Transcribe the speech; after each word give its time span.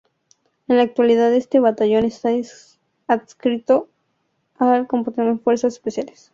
En 0.67 0.77
la 0.77 0.81
actualidad 0.81 1.31
este 1.31 1.59
Batallón 1.59 2.05
está 2.05 2.31
adscrito 3.05 3.87
al 4.57 4.87
Comando 4.87 5.11
de 5.25 5.37
Fuerzas 5.37 5.73
Especiales. 5.73 6.29